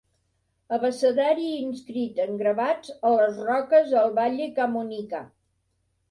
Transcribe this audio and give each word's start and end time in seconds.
Abecedari 0.75 1.43
inscrit 1.57 2.21
en 2.23 2.39
gravats 2.39 2.93
a 3.09 3.11
les 3.19 3.37
roques 3.49 3.93
al 4.01 4.09
Valle 4.21 4.47
Camonica. 4.57 5.21